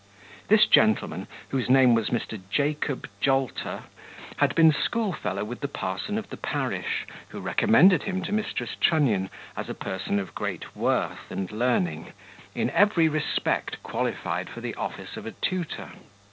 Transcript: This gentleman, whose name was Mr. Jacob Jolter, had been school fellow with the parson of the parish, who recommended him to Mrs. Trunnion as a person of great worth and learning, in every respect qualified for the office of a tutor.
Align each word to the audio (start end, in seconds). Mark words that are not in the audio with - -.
This 0.47 0.65
gentleman, 0.65 1.27
whose 1.49 1.69
name 1.69 1.93
was 1.93 2.09
Mr. 2.09 2.41
Jacob 2.49 3.07
Jolter, 3.21 3.83
had 4.37 4.55
been 4.55 4.73
school 4.73 5.13
fellow 5.13 5.43
with 5.43 5.59
the 5.59 5.67
parson 5.67 6.17
of 6.17 6.31
the 6.31 6.37
parish, 6.37 7.05
who 7.29 7.39
recommended 7.39 8.01
him 8.01 8.23
to 8.23 8.31
Mrs. 8.31 8.79
Trunnion 8.79 9.29
as 9.55 9.69
a 9.69 9.75
person 9.75 10.17
of 10.17 10.33
great 10.33 10.75
worth 10.75 11.29
and 11.29 11.51
learning, 11.51 12.13
in 12.55 12.71
every 12.71 13.07
respect 13.09 13.83
qualified 13.83 14.49
for 14.49 14.59
the 14.59 14.73
office 14.73 15.17
of 15.17 15.27
a 15.27 15.33
tutor. 15.33 15.91